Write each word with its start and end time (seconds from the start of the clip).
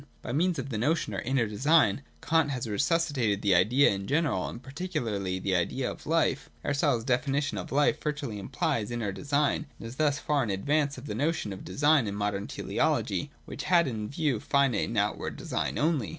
By 0.23 0.31
means 0.31 0.57
of 0.57 0.69
the 0.69 0.79
notion 0.79 1.13
of 1.13 1.19
Inner 1.23 1.45
Design 1.45 2.01
Kant 2.23 2.49
has 2.49 2.65
resusci 2.65 3.11
tated 3.11 3.41
the 3.43 3.53
Idea 3.53 3.91
in 3.91 4.07
general 4.07 4.49
and 4.49 4.59
particularly 4.63 5.37
the 5.37 5.53
idea 5.55 5.91
of 5.91 6.07
life. 6.07 6.49
Aristotle's 6.63 7.03
definition 7.03 7.59
of 7.59 7.71
life 7.71 8.01
virtually 8.01 8.39
implies 8.39 8.89
inner 8.89 9.11
design, 9.11 9.67
and 9.77 9.87
is 9.87 9.97
thus 9.97 10.17
far 10.17 10.41
in 10.43 10.49
advance 10.49 10.97
of 10.97 11.05
the 11.05 11.13
notion 11.13 11.53
of 11.53 11.63
design 11.63 12.07
in 12.07 12.15
modern 12.15 12.47
Teleology, 12.47 13.29
which 13.45 13.65
had 13.65 13.87
in 13.87 14.09
view 14.09 14.39
finite 14.39 14.87
and 14.87 14.97
out 14.97 15.19
ward 15.19 15.37
design 15.37 15.77
only. 15.77 16.09